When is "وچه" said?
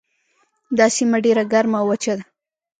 1.91-2.13